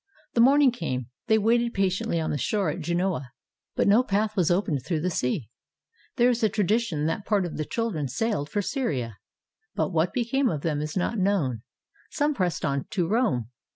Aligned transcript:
The 0.33 0.41
morning 0.41 0.71
came. 0.71 1.11
They 1.27 1.37
waited 1.37 1.75
patiently 1.75 2.19
on 2.19 2.31
the 2.31 2.37
shore 2.39 2.71
at 2.71 2.79
Genoa, 2.79 3.29
but 3.75 3.87
no 3.87 4.01
path 4.01 4.35
was 4.35 4.49
opened 4.49 4.83
through 4.83 5.01
the 5.01 5.11
sea. 5.11 5.51
There 6.15 6.31
is 6.31 6.41
a 6.41 6.49
tradition 6.49 7.05
that 7.05 7.23
part 7.23 7.45
of 7.45 7.55
the 7.55 7.65
children 7.65 8.07
sailed 8.07 8.49
for 8.49 8.63
Syria, 8.63 9.17
but 9.75 9.93
what 9.93 10.11
became 10.11 10.49
of 10.49 10.61
them 10.61 10.81
is 10.81 10.97
not 10.97 11.19
known. 11.19 11.61
Some 12.09 12.33
pressed 12.33 12.65
on 12.65 12.85
to 12.89 13.07
Rome. 13.07 13.51